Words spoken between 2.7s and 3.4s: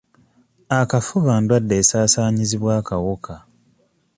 akawuka.